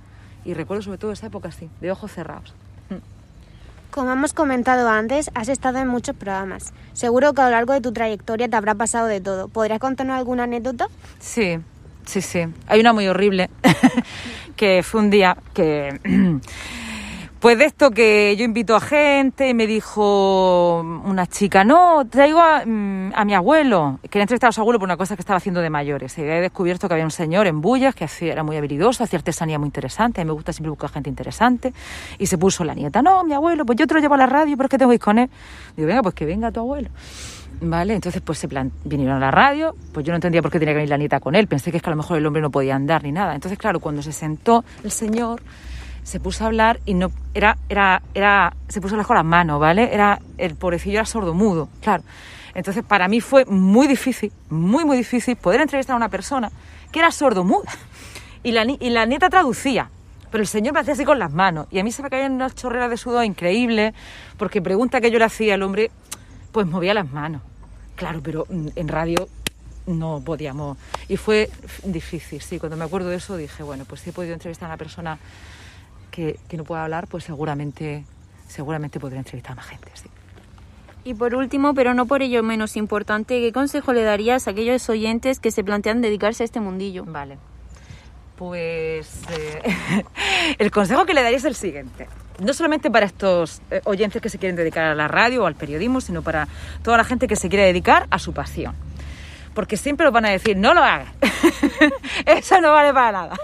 Y 0.44 0.54
recuerdo 0.54 0.82
sobre 0.82 0.98
todo 0.98 1.12
esa 1.12 1.26
época 1.26 1.48
así, 1.48 1.68
de 1.80 1.90
ojos 1.90 2.12
cerrados. 2.12 2.54
Como 3.90 4.12
hemos 4.12 4.32
comentado 4.32 4.88
antes, 4.88 5.32
has 5.34 5.48
estado 5.48 5.78
en 5.78 5.88
muchos 5.88 6.14
programas. 6.14 6.72
Seguro 6.92 7.32
que 7.32 7.40
a 7.42 7.46
lo 7.46 7.50
largo 7.50 7.72
de 7.72 7.80
tu 7.80 7.92
trayectoria 7.92 8.48
te 8.48 8.54
habrá 8.54 8.76
pasado 8.76 9.08
de 9.08 9.20
todo. 9.20 9.48
¿Podrías 9.48 9.80
contarnos 9.80 10.16
alguna 10.16 10.44
anécdota? 10.44 10.86
Sí, 11.18 11.58
sí, 12.06 12.20
sí. 12.20 12.46
Hay 12.68 12.80
una 12.80 12.92
muy 12.92 13.08
horrible, 13.08 13.50
que 14.56 14.84
fue 14.84 15.00
un 15.00 15.10
día 15.10 15.36
que... 15.54 15.98
Pues 17.40 17.56
de 17.56 17.64
esto 17.64 17.90
que 17.90 18.36
yo 18.36 18.44
invito 18.44 18.76
a 18.76 18.80
gente 18.80 19.54
me 19.54 19.66
dijo 19.66 20.80
una 20.80 21.26
chica, 21.26 21.64
no, 21.64 22.04
traigo 22.04 22.38
a, 22.38 22.66
mm, 22.66 23.12
mi 23.24 23.32
abuelo. 23.32 23.98
Quería 24.02 24.24
entrevistar 24.24 24.50
a 24.50 24.52
su 24.52 24.60
abuelo 24.60 24.78
por 24.78 24.86
una 24.86 24.98
cosa 24.98 25.16
que 25.16 25.22
estaba 25.22 25.38
haciendo 25.38 25.62
de 25.62 25.70
mayores. 25.70 26.18
Y 26.18 26.20
había 26.20 26.42
descubierto 26.42 26.86
que 26.86 26.92
había 26.92 27.06
un 27.06 27.10
señor 27.10 27.46
en 27.46 27.62
Bullas 27.62 27.94
que 27.94 28.04
hacía, 28.04 28.32
era 28.32 28.42
muy 28.42 28.58
habilidoso, 28.58 29.04
hacía 29.04 29.18
artesanía 29.20 29.58
muy 29.58 29.68
interesante. 29.68 30.20
A 30.20 30.24
mí 30.24 30.28
me 30.28 30.34
gusta 30.34 30.52
siempre 30.52 30.68
buscar 30.68 30.90
gente 30.90 31.08
interesante. 31.08 31.72
Y 32.18 32.26
se 32.26 32.36
puso 32.36 32.62
la 32.62 32.74
nieta, 32.74 33.00
no, 33.00 33.24
mi 33.24 33.32
abuelo, 33.32 33.64
pues 33.64 33.78
yo 33.78 33.86
te 33.86 33.94
lo 33.94 34.00
llevo 34.00 34.16
a 34.16 34.18
la 34.18 34.26
radio, 34.26 34.54
pero 34.58 34.68
es 34.70 34.78
que 34.78 34.98
con 34.98 35.18
él. 35.18 35.30
Digo, 35.78 35.88
venga, 35.88 36.02
pues 36.02 36.14
que 36.14 36.26
venga 36.26 36.52
tu 36.52 36.60
abuelo. 36.60 36.90
Vale, 37.62 37.94
entonces 37.94 38.20
pues 38.20 38.38
se 38.38 38.48
plan, 38.48 38.70
vinieron 38.84 39.16
a 39.16 39.18
la 39.20 39.30
radio, 39.30 39.74
pues 39.94 40.04
yo 40.04 40.12
no 40.12 40.16
entendía 40.16 40.42
por 40.42 40.50
qué 40.50 40.58
tenía 40.58 40.74
que 40.74 40.78
venir 40.78 40.90
la 40.90 40.98
nieta 40.98 41.20
con 41.20 41.34
él, 41.34 41.46
pensé 41.46 41.70
que 41.70 41.76
es 41.76 41.82
que 41.82 41.90
a 41.90 41.92
lo 41.92 41.96
mejor 41.96 42.16
el 42.18 42.26
hombre 42.26 42.40
no 42.40 42.50
podía 42.50 42.74
andar 42.74 43.02
ni 43.02 43.12
nada. 43.12 43.34
Entonces, 43.34 43.58
claro, 43.58 43.80
cuando 43.80 44.02
se 44.02 44.12
sentó 44.12 44.64
el 44.82 44.90
señor, 44.90 45.42
se 46.10 46.18
puso 46.18 46.42
a 46.42 46.48
hablar 46.48 46.80
y 46.84 46.94
no 46.94 47.12
era 47.34 47.56
era 47.68 48.02
era 48.14 48.52
se 48.68 48.80
puso 48.80 48.94
hablar 48.94 49.06
con 49.06 49.16
las 49.16 49.24
manos, 49.24 49.60
¿vale? 49.60 49.94
Era 49.94 50.20
el 50.38 50.56
pobrecillo 50.56 50.96
era 50.96 51.06
sordomudo, 51.06 51.68
claro. 51.80 52.02
Entonces, 52.52 52.82
para 52.82 53.06
mí 53.06 53.20
fue 53.20 53.44
muy 53.44 53.86
difícil, 53.86 54.32
muy 54.48 54.84
muy 54.84 54.96
difícil 54.96 55.36
poder 55.36 55.60
entrevistar 55.60 55.94
a 55.94 55.96
una 55.96 56.08
persona 56.08 56.50
que 56.90 56.98
era 56.98 57.10
sordomuda. 57.10 57.70
Y 58.42 58.52
la 58.52 58.64
y 58.64 58.88
la 58.88 59.04
nieta 59.04 59.28
traducía. 59.28 59.90
Pero 60.30 60.40
el 60.40 60.48
señor 60.48 60.72
me 60.72 60.80
hacía 60.80 60.94
así 60.94 61.04
con 61.04 61.18
las 61.18 61.30
manos. 61.30 61.66
Y 61.70 61.78
a 61.78 61.84
mí 61.84 61.92
se 61.92 62.02
me 62.02 62.08
caían 62.08 62.32
unas 62.32 62.54
chorreras 62.54 62.88
de 62.88 62.96
sudor 62.96 63.22
increíbles, 63.26 63.92
porque 64.38 64.62
pregunta 64.62 64.98
que 65.02 65.10
yo 65.10 65.18
le 65.18 65.26
hacía 65.26 65.56
al 65.56 65.62
hombre, 65.62 65.90
pues 66.50 66.66
movía 66.66 66.94
las 66.94 67.12
manos. 67.12 67.42
Claro, 67.96 68.22
pero 68.22 68.46
mm, 68.48 68.68
en 68.76 68.88
radio 68.88 69.28
no 69.86 70.22
podíamos. 70.24 70.78
Y 71.06 71.18
fue 71.18 71.50
difícil, 71.84 72.40
sí. 72.40 72.58
Cuando 72.58 72.78
me 72.78 72.84
acuerdo 72.84 73.10
de 73.10 73.16
eso 73.16 73.36
dije, 73.36 73.62
bueno, 73.62 73.84
pues 73.84 74.00
si 74.00 74.08
he 74.08 74.12
podido 74.14 74.32
entrevistar 74.32 74.70
a 74.70 74.70
una 74.70 74.78
persona 74.78 75.18
que, 76.10 76.38
que 76.48 76.56
no 76.56 76.64
pueda 76.64 76.84
hablar, 76.84 77.06
pues 77.06 77.24
seguramente, 77.24 78.04
seguramente 78.48 79.00
podré 79.00 79.18
entrevistar 79.18 79.52
a 79.52 79.56
más 79.56 79.66
gente, 79.66 79.90
sí. 79.94 80.08
Y 81.02 81.14
por 81.14 81.34
último, 81.34 81.74
pero 81.74 81.94
no 81.94 82.06
por 82.06 82.22
ello 82.22 82.42
menos 82.42 82.76
importante, 82.76 83.40
¿qué 83.40 83.52
consejo 83.52 83.92
le 83.92 84.02
darías 84.02 84.46
a 84.46 84.50
aquellos 84.50 84.88
oyentes 84.90 85.40
que 85.40 85.50
se 85.50 85.64
plantean 85.64 86.02
dedicarse 86.02 86.42
a 86.42 86.46
este 86.46 86.60
mundillo? 86.60 87.04
Vale. 87.06 87.38
Pues 88.36 89.22
eh, 89.30 90.04
el 90.58 90.70
consejo 90.70 91.06
que 91.06 91.14
le 91.14 91.22
daría 91.22 91.38
es 91.38 91.44
el 91.44 91.54
siguiente. 91.54 92.06
No 92.38 92.52
solamente 92.52 92.90
para 92.90 93.06
estos 93.06 93.62
eh, 93.70 93.80
oyentes 93.84 94.20
que 94.20 94.28
se 94.28 94.38
quieren 94.38 94.56
dedicar 94.56 94.84
a 94.84 94.94
la 94.94 95.08
radio 95.08 95.44
o 95.44 95.46
al 95.46 95.54
periodismo, 95.54 96.00
sino 96.00 96.22
para 96.22 96.48
toda 96.82 96.96
la 96.98 97.04
gente 97.04 97.28
que 97.28 97.36
se 97.36 97.48
quiere 97.48 97.64
dedicar 97.64 98.06
a 98.10 98.18
su 98.18 98.32
pasión. 98.32 98.74
Porque 99.60 99.76
siempre 99.76 100.06
os 100.06 100.12
van 100.14 100.24
a 100.24 100.30
decir, 100.30 100.56
no 100.56 100.72
lo 100.72 100.82
hagas. 100.82 101.08
Eso 102.24 102.62
no 102.62 102.72
vale 102.72 102.94
para 102.94 103.12
nada. 103.12 103.36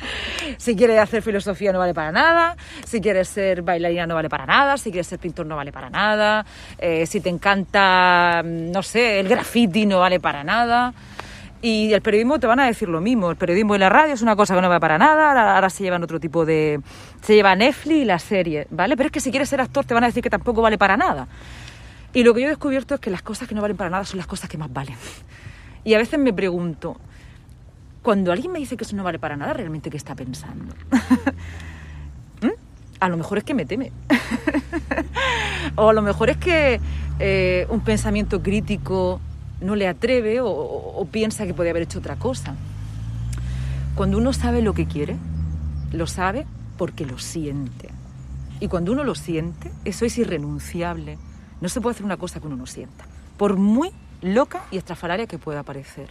si 0.56 0.74
quieres 0.74 0.98
hacer 0.98 1.20
filosofía 1.20 1.74
no 1.74 1.78
vale 1.78 1.92
para 1.92 2.10
nada. 2.10 2.56
Si 2.86 3.02
quieres 3.02 3.28
ser 3.28 3.60
bailarina 3.60 4.06
no 4.06 4.14
vale 4.14 4.30
para 4.30 4.46
nada. 4.46 4.78
Si 4.78 4.90
quieres 4.90 5.08
ser 5.08 5.18
pintor 5.18 5.44
no 5.44 5.56
vale 5.56 5.70
para 5.70 5.90
nada. 5.90 6.46
eh, 6.78 7.04
si 7.04 7.20
te 7.20 7.28
encanta, 7.28 8.40
mm, 8.42 8.70
no 8.70 8.82
sé, 8.82 9.20
el 9.20 9.28
graffiti 9.28 9.84
no 9.84 10.00
vale 10.00 10.20
para 10.20 10.42
nada. 10.42 10.94
Y 11.60 11.92
el 11.92 12.00
periodismo 12.00 12.40
te 12.40 12.46
van 12.46 12.60
a 12.60 12.64
decir 12.64 12.88
lo 12.88 13.02
mismo. 13.02 13.30
El 13.30 13.36
periodismo 13.36 13.74
y 13.76 13.78
la 13.78 13.90
radio 13.90 14.14
es 14.14 14.22
una 14.22 14.36
cosa 14.36 14.54
que 14.54 14.62
no 14.62 14.70
va 14.70 14.80
para 14.80 14.96
nada. 14.96 15.54
Ahora, 15.54 15.68
se 15.68 15.82
llevan 15.82 16.02
otro 16.02 16.18
tipo 16.18 16.46
de. 16.46 16.80
Se 17.20 17.34
lleva 17.34 17.54
Netflix 17.54 17.94
y 17.94 18.04
la 18.06 18.18
serie, 18.18 18.66
¿vale? 18.70 18.96
Pero 18.96 19.08
es 19.08 19.12
que 19.12 19.20
si 19.20 19.30
quieres 19.30 19.50
ser 19.50 19.60
actor 19.60 19.84
te 19.84 19.92
van 19.92 20.04
a 20.04 20.06
decir 20.06 20.22
que 20.22 20.30
tampoco 20.30 20.62
vale 20.62 20.78
para 20.78 20.96
nada. 20.96 21.28
Y 22.14 22.22
lo 22.22 22.32
que 22.32 22.40
yo 22.40 22.46
he 22.46 22.50
descubierto 22.50 22.94
es 22.94 23.00
que 23.00 23.10
las 23.10 23.20
cosas 23.20 23.46
que 23.46 23.54
no 23.54 23.60
valen 23.60 23.76
para 23.76 23.90
nada 23.90 24.04
son 24.04 24.16
las 24.16 24.26
cosas 24.26 24.48
que 24.48 24.56
más 24.56 24.72
valen. 24.72 24.96
Y 25.88 25.94
a 25.94 25.98
veces 25.98 26.20
me 26.20 26.34
pregunto, 26.34 26.98
cuando 28.02 28.30
alguien 28.30 28.52
me 28.52 28.58
dice 28.58 28.76
que 28.76 28.84
eso 28.84 28.94
no 28.94 29.04
vale 29.04 29.18
para 29.18 29.38
nada, 29.38 29.54
¿realmente 29.54 29.88
qué 29.88 29.96
está 29.96 30.14
pensando? 30.14 30.74
¿Mm? 32.42 32.50
A 33.00 33.08
lo 33.08 33.16
mejor 33.16 33.38
es 33.38 33.44
que 33.44 33.54
me 33.54 33.64
teme. 33.64 33.90
o 35.76 35.88
a 35.88 35.92
lo 35.94 36.02
mejor 36.02 36.28
es 36.28 36.36
que 36.36 36.78
eh, 37.18 37.66
un 37.70 37.80
pensamiento 37.80 38.42
crítico 38.42 39.18
no 39.62 39.76
le 39.76 39.88
atreve 39.88 40.40
o, 40.42 41.08
piensa 41.10 41.46
que 41.46 41.54
puede 41.54 41.70
haber 41.70 41.84
hecho 41.84 42.00
otra 42.00 42.16
cosa. 42.16 42.54
Cuando 43.94 44.18
uno 44.18 44.34
sabe 44.34 44.60
lo 44.60 44.74
que 44.74 44.84
quiere, 44.84 45.16
lo 45.90 46.06
sabe 46.06 46.44
porque 46.76 47.06
lo 47.06 47.18
siente. 47.18 47.88
Y 48.60 48.68
cuando 48.68 48.92
uno 48.92 49.04
lo 49.04 49.14
siente, 49.14 49.72
eso 49.86 50.04
es 50.04 50.18
irrenunciable. 50.18 51.16
No 51.62 51.70
se 51.70 51.80
puede 51.80 51.94
hacer 51.94 52.04
una 52.04 52.18
cosa 52.18 52.40
que 52.40 52.46
uno 52.46 52.56
no 52.56 52.66
sienta, 52.66 53.06
por 53.38 53.56
muy 53.56 53.90
loca 54.20 54.64
y 54.70 54.78
estrafalaria 54.78 55.26
que 55.26 55.38
pueda 55.38 55.62
parecer. 55.62 56.10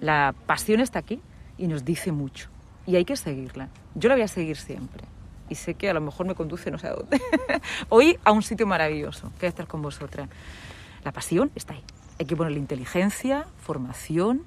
La 0.00 0.34
pasión 0.46 0.80
está 0.80 0.98
aquí 0.98 1.20
y 1.58 1.66
nos 1.66 1.84
dice 1.84 2.12
mucho. 2.12 2.48
Y 2.86 2.96
hay 2.96 3.04
que 3.04 3.16
seguirla. 3.16 3.68
Yo 3.94 4.08
la 4.08 4.14
voy 4.14 4.22
a 4.22 4.28
seguir 4.28 4.56
siempre. 4.56 5.04
Y 5.48 5.54
sé 5.54 5.74
que 5.74 5.88
a 5.88 5.94
lo 5.94 6.00
mejor 6.00 6.26
me 6.26 6.34
conduce 6.34 6.70
no 6.70 6.78
sé 6.78 6.88
a 6.88 6.94
dónde. 6.94 7.20
Hoy 7.88 8.18
a 8.24 8.32
un 8.32 8.42
sitio 8.42 8.66
maravilloso, 8.66 9.32
que 9.38 9.46
es 9.46 9.50
estar 9.50 9.66
con 9.66 9.82
vosotras. 9.82 10.28
La 11.04 11.12
pasión 11.12 11.50
está 11.54 11.74
ahí. 11.74 11.84
Hay 12.18 12.26
que 12.26 12.36
ponerle 12.36 12.58
inteligencia, 12.58 13.46
formación, 13.60 14.42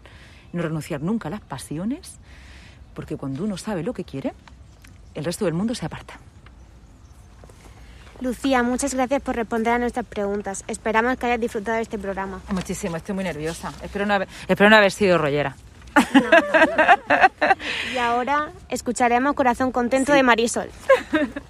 no 0.54 0.62
renunciar 0.62 1.02
nunca 1.02 1.28
a 1.28 1.32
las 1.32 1.42
pasiones, 1.42 2.18
porque 2.94 3.16
cuando 3.16 3.44
uno 3.44 3.58
sabe 3.58 3.84
lo 3.84 3.94
que 3.94 4.04
quiere, 4.04 4.34
el 5.14 5.24
resto 5.24 5.46
del 5.46 5.54
mundo 5.54 5.76
se 5.76 5.86
aparta. 5.86 6.20
Lucía, 8.22 8.64
muchas 8.64 8.94
gracias 8.94 9.22
por 9.22 9.36
responder 9.36 9.74
a 9.74 9.80
nuestras 9.80 10.06
preguntas. 10.06 10.64
Esperamos 10.68 11.18
que 11.18 11.26
hayas 11.28 11.40
disfrutado 11.40 11.78
de 11.78 11.84
este 11.84 11.98
programa. 11.98 12.42
Muchísimo, 12.50 12.98
estoy 12.98 13.16
muy 13.16 13.24
nerviosa. 13.24 13.72
Espero 13.82 14.06
no 14.06 14.14
haber, 14.14 14.28
espero 14.48 14.70
no 14.70 14.76
haber 14.76 14.92
sido 14.92 15.18
rollera. 15.18 15.56
y 17.94 17.98
ahora 17.98 18.52
escucharemos 18.70 19.34
Corazón 19.34 19.72
Contento 19.72 20.14
de 20.14 20.24
Marisol. 20.24 20.70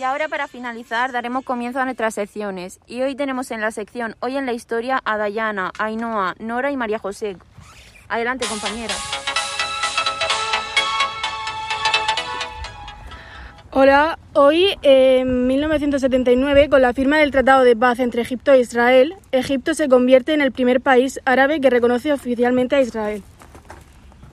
Y 0.00 0.02
ahora 0.02 0.28
para 0.28 0.48
finalizar 0.48 1.12
daremos 1.12 1.44
comienzo 1.44 1.78
a 1.78 1.84
nuestras 1.84 2.14
secciones. 2.14 2.80
Y 2.86 3.02
hoy 3.02 3.14
tenemos 3.14 3.50
en 3.50 3.60
la 3.60 3.70
sección 3.70 4.16
Hoy 4.20 4.38
en 4.38 4.46
la 4.46 4.54
Historia 4.54 4.98
a 5.04 5.18
Dayana, 5.18 5.72
Ainhoa, 5.78 6.36
Nora 6.38 6.70
y 6.70 6.76
María 6.78 6.98
José. 6.98 7.36
Adelante 8.08 8.46
compañera. 8.46 8.94
Hola, 13.72 14.18
hoy 14.32 14.78
en 14.80 15.46
1979, 15.46 16.70
con 16.70 16.80
la 16.80 16.94
firma 16.94 17.18
del 17.18 17.30
Tratado 17.30 17.62
de 17.62 17.76
Paz 17.76 17.98
entre 17.98 18.22
Egipto 18.22 18.52
e 18.52 18.60
Israel, 18.60 19.16
Egipto 19.32 19.74
se 19.74 19.90
convierte 19.90 20.32
en 20.32 20.40
el 20.40 20.50
primer 20.50 20.80
país 20.80 21.20
árabe 21.26 21.60
que 21.60 21.68
reconoce 21.68 22.10
oficialmente 22.10 22.74
a 22.74 22.80
Israel. 22.80 23.22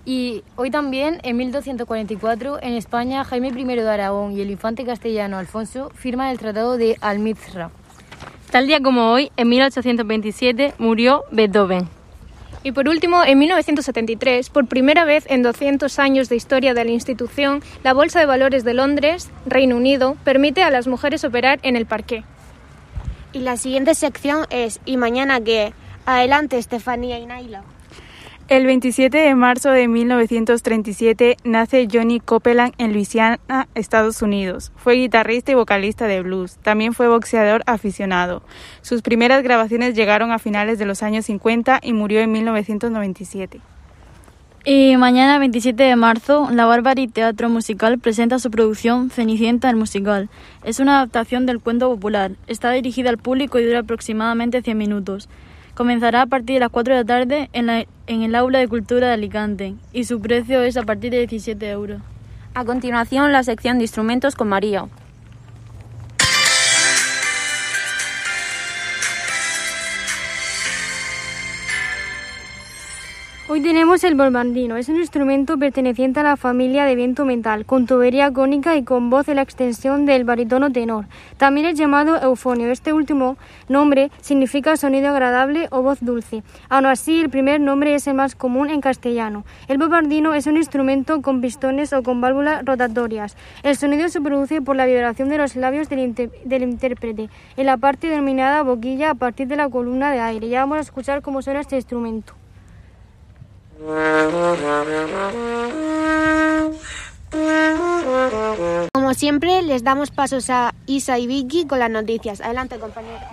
Y 0.07 0.45
hoy 0.55 0.71
también, 0.71 1.19
en 1.23 1.35
1244, 1.35 2.63
en 2.63 2.75
España, 2.75 3.25
Jaime 3.25 3.49
I 3.49 3.65
de 3.65 3.89
Aragón 3.89 4.31
y 4.31 4.39
el 4.39 4.49
infante 4.49 4.85
castellano 4.85 5.37
Alfonso 5.37 5.91
firman 5.95 6.29
el 6.29 6.37
Tratado 6.37 6.77
de 6.77 6.95
Almizra. 7.01 7.71
Tal 8.49 8.67
día 8.67 8.79
como 8.79 9.11
hoy, 9.11 9.33
en 9.35 9.49
1827, 9.49 10.75
murió 10.77 11.25
Beethoven. 11.31 11.89
Y 12.63 12.71
por 12.71 12.87
último, 12.87 13.21
en 13.25 13.37
1973, 13.37 14.49
por 14.49 14.67
primera 14.67 15.03
vez 15.03 15.25
en 15.27 15.43
200 15.43 15.99
años 15.99 16.29
de 16.29 16.37
historia 16.37 16.73
de 16.73 16.85
la 16.85 16.91
institución, 16.91 17.61
la 17.83 17.91
Bolsa 17.91 18.21
de 18.21 18.27
Valores 18.27 18.63
de 18.63 18.75
Londres, 18.75 19.29
Reino 19.45 19.75
Unido, 19.75 20.15
permite 20.23 20.63
a 20.63 20.71
las 20.71 20.87
mujeres 20.87 21.25
operar 21.25 21.59
en 21.63 21.75
el 21.75 21.85
parqué. 21.85 22.23
Y 23.33 23.39
la 23.39 23.57
siguiente 23.57 23.93
sección 23.93 24.45
es 24.51 24.79
¿Y 24.85 24.95
mañana 24.95 25.41
qué? 25.41 25.73
Adelante, 26.05 26.57
Estefanía 26.57 27.19
y 27.19 27.25
Naila. 27.25 27.63
El 28.49 28.65
27 28.65 29.17
de 29.17 29.35
marzo 29.35 29.71
de 29.71 29.89
1937 29.89 31.35
nace 31.43 31.85
Johnny 31.91 32.21
Copeland 32.21 32.73
en 32.77 32.93
Luisiana, 32.93 33.39
Estados 33.75 34.21
Unidos. 34.21 34.71
Fue 34.77 34.93
guitarrista 34.93 35.51
y 35.51 35.55
vocalista 35.55 36.07
de 36.07 36.21
blues. 36.21 36.55
También 36.63 36.93
fue 36.93 37.09
boxeador 37.09 37.61
aficionado. 37.65 38.43
Sus 38.81 39.01
primeras 39.01 39.43
grabaciones 39.43 39.95
llegaron 39.95 40.31
a 40.31 40.39
finales 40.39 40.79
de 40.79 40.85
los 40.85 41.03
años 41.03 41.25
50 41.25 41.81
y 41.83 41.91
murió 41.91 42.21
en 42.21 42.31
1997. 42.31 43.59
Y 44.63 44.95
mañana 44.95 45.39
27 45.39 45.83
de 45.83 45.95
marzo, 45.97 46.47
la 46.49 46.65
Barbary 46.65 47.09
Teatro 47.09 47.49
Musical 47.49 47.99
presenta 47.99 48.39
su 48.39 48.49
producción 48.49 49.09
Cenicienta 49.09 49.69
el 49.69 49.75
Musical. 49.75 50.29
Es 50.63 50.79
una 50.79 50.99
adaptación 50.99 51.45
del 51.45 51.59
cuento 51.59 51.89
popular. 51.89 52.31
Está 52.47 52.71
dirigida 52.71 53.09
al 53.09 53.17
público 53.17 53.59
y 53.59 53.65
dura 53.65 53.79
aproximadamente 53.79 54.61
100 54.61 54.77
minutos. 54.77 55.27
Comenzará 55.77 56.23
a 56.23 56.25
partir 56.25 56.55
de 56.55 56.61
las 56.61 56.71
4 56.71 56.95
de 56.95 57.01
la 57.01 57.05
tarde 57.05 57.49
en, 57.53 57.69
en 57.69 58.21
el 58.23 58.33
Aula 58.33 58.57
de 58.57 58.67
Cultura 58.67 59.09
de 59.09 59.13
Alicante 59.13 59.75
y 59.93 60.05
su 60.05 60.19
precio 60.19 60.63
es 60.63 60.75
a 60.75 60.81
partir 60.81 61.11
de 61.11 61.19
17 61.19 61.69
euros. 61.69 62.01
A 62.55 62.65
continuación, 62.65 63.31
la 63.31 63.43
sección 63.43 63.77
de 63.77 63.83
instrumentos 63.83 64.33
con 64.33 64.47
María. 64.47 64.85
Hoy 73.49 73.61
tenemos 73.61 74.03
el 74.03 74.15
bombardino. 74.15 74.75
Es 74.75 74.89
un 74.89 74.97
instrumento 74.97 75.57
perteneciente 75.57 76.19
a 76.19 76.23
la 76.23 76.35
familia 76.35 76.83
de 76.83 76.95
viento 76.95 77.23
mental, 77.23 77.65
con 77.65 77.85
tubería 77.85 78.29
cónica 78.33 78.75
y 78.75 78.83
con 78.83 79.09
voz 79.09 79.29
en 79.29 79.37
la 79.37 79.41
extensión 79.41 80.05
del 80.05 80.25
barítono 80.25 80.69
tenor. 80.69 81.05
También 81.37 81.65
es 81.65 81.79
llamado 81.79 82.21
eufonio. 82.21 82.69
Este 82.69 82.91
último 82.91 83.37
nombre 83.69 84.11
significa 84.19 84.75
sonido 84.75 85.07
agradable 85.07 85.69
o 85.71 85.81
voz 85.81 85.99
dulce. 86.01 86.43
Aún 86.67 86.87
así, 86.87 87.21
el 87.21 87.29
primer 87.29 87.61
nombre 87.61 87.95
es 87.95 88.05
el 88.07 88.15
más 88.15 88.35
común 88.35 88.69
en 88.69 88.81
castellano. 88.81 89.45
El 89.69 89.77
bombardino 89.77 90.33
es 90.33 90.45
un 90.45 90.57
instrumento 90.57 91.21
con 91.21 91.39
pistones 91.39 91.93
o 91.93 92.03
con 92.03 92.19
válvulas 92.19 92.65
rotatorias. 92.65 93.37
El 93.63 93.77
sonido 93.77 94.09
se 94.09 94.19
produce 94.19 94.61
por 94.61 94.75
la 94.75 94.85
vibración 94.85 95.29
de 95.29 95.37
los 95.37 95.55
labios 95.55 95.87
del, 95.87 96.13
del 96.43 96.63
intérprete 96.63 97.29
en 97.55 97.65
la 97.65 97.77
parte 97.77 98.09
denominada 98.09 98.63
boquilla 98.63 99.11
a 99.11 99.15
partir 99.15 99.47
de 99.47 99.55
la 99.55 99.69
columna 99.69 100.11
de 100.11 100.19
aire. 100.19 100.49
Ya 100.49 100.59
vamos 100.59 100.79
a 100.79 100.81
escuchar 100.81 101.21
cómo 101.21 101.41
suena 101.41 101.61
este 101.61 101.77
instrumento. 101.77 102.33
Como 108.93 109.13
siempre, 109.13 109.61
les 109.61 109.83
damos 109.83 110.11
pasos 110.11 110.49
a 110.49 110.73
Isa 110.85 111.17
y 111.19 111.27
Vicky 111.27 111.65
con 111.65 111.79
las 111.79 111.89
noticias. 111.89 112.41
Adelante, 112.41 112.79
compañero. 112.79 113.25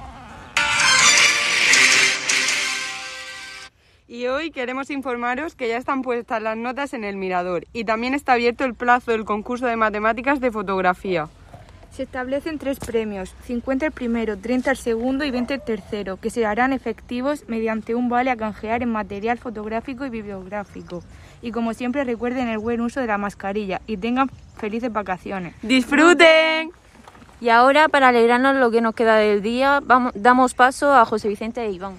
Y 4.07 4.27
hoy 4.27 4.51
queremos 4.51 4.91
informaros 4.91 5.57
que 5.57 5.67
ya 5.69 5.77
están 5.77 6.03
puestas 6.03 6.41
las 6.41 6.57
notas 6.57 6.95
en 6.95 7.03
el 7.05 7.17
mirador 7.17 7.67
y 7.73 7.85
también 7.85 8.15
está 8.15 8.35
abierto 8.35 8.65
el 8.65 8.75
plazo 8.75 9.11
del 9.11 9.25
concurso 9.25 9.67
de 9.67 9.77
matemáticas 9.77 10.41
de 10.41 10.53
fotografía. 10.53 11.29
Se 11.95 12.03
establecen 12.03 12.59
tres 12.59 12.81
premios, 12.81 13.33
50 13.47 13.87
el 13.87 13.93
primero, 13.93 14.37
30 14.37 14.73
el 14.73 14.77
segundo 14.77 15.25
y 15.25 15.31
20 15.31 15.55
el 15.55 15.63
tercero, 15.63 16.17
que 16.17 16.29
se 16.29 16.45
harán 16.45 16.73
efectivos 16.73 17.45
mediante 17.47 17.95
un 17.95 18.09
vale 18.09 18.33
a 18.33 18.37
canjear 18.37 18.83
en 18.83 18.91
material 18.91 19.39
fotográfico 19.39 20.05
y 20.05 20.11
bibliográfico. 20.11 21.05
Y 21.41 21.53
como 21.53 21.73
siempre 21.73 22.03
recuerden 22.03 22.49
el 22.49 22.59
buen 22.59 22.81
uso 22.81 22.99
de 22.99 23.07
la 23.07 23.17
mascarilla 23.17 23.81
y 23.87 23.97
tengan 23.97 24.29
felices 24.57 24.93
vacaciones. 24.93 25.55
¡Disfruten! 25.63 26.73
Y 27.41 27.51
ahora, 27.51 27.89
para 27.89 28.09
alegrarnos 28.09 28.57
lo 28.57 28.73
que 28.73 28.81
nos 28.81 28.97
queda 28.97 29.15
del 29.15 29.41
día, 29.41 29.81
vamos, 29.85 30.13
damos 30.17 30.55
paso 30.55 30.93
a 30.93 31.05
José 31.05 31.29
Vicente 31.29 31.65
e 31.65 31.71
Iván. 31.71 31.95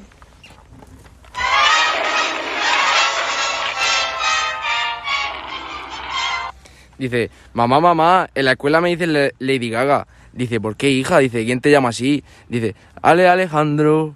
Dice, 6.97 7.29
mamá, 7.53 7.79
mamá, 7.79 8.29
en 8.33 8.45
la 8.45 8.51
escuela 8.51 8.81
me 8.81 8.95
dice 8.95 9.33
Lady 9.39 9.69
Gaga. 9.69 10.07
Dice, 10.33 10.59
¿por 10.59 10.75
qué 10.75 10.89
hija? 10.89 11.19
Dice, 11.19 11.45
¿quién 11.45 11.61
te 11.61 11.71
llama 11.71 11.89
así? 11.89 12.23
Dice, 12.49 12.75
Ale 13.01 13.27
Alejandro. 13.27 14.15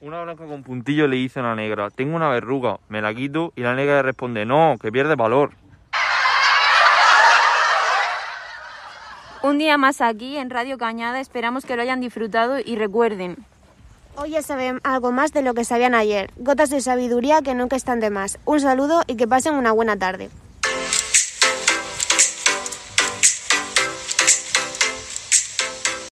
Una 0.00 0.22
blanca 0.22 0.44
con 0.44 0.62
puntillo 0.62 1.08
le 1.08 1.16
dice 1.16 1.40
a 1.40 1.42
la 1.42 1.54
negra, 1.56 1.90
tengo 1.90 2.14
una 2.14 2.28
verruga, 2.28 2.78
me 2.88 3.02
la 3.02 3.12
quito 3.12 3.52
y 3.56 3.62
la 3.62 3.74
negra 3.74 3.96
le 3.96 4.02
responde, 4.02 4.44
no, 4.44 4.76
que 4.80 4.92
pierde 4.92 5.16
valor. 5.16 5.50
Un 9.42 9.58
día 9.58 9.78
más 9.78 10.00
aquí 10.00 10.36
en 10.36 10.50
Radio 10.50 10.78
Cañada, 10.78 11.18
esperamos 11.18 11.64
que 11.64 11.76
lo 11.76 11.82
hayan 11.82 12.00
disfrutado 12.00 12.58
y 12.58 12.76
recuerden. 12.76 13.36
Hoy 14.18 14.30
ya 14.30 14.40
saben 14.40 14.80
algo 14.82 15.12
más 15.12 15.34
de 15.34 15.42
lo 15.42 15.52
que 15.52 15.66
sabían 15.66 15.94
ayer. 15.94 16.30
Gotas 16.36 16.70
de 16.70 16.80
sabiduría 16.80 17.42
que 17.42 17.54
nunca 17.54 17.76
están 17.76 18.00
de 18.00 18.08
más. 18.08 18.38
Un 18.46 18.60
saludo 18.60 19.02
y 19.06 19.16
que 19.16 19.28
pasen 19.28 19.54
una 19.54 19.72
buena 19.72 19.98
tarde. 19.98 20.30